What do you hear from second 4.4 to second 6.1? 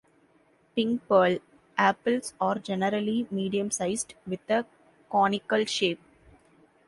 a conical shape.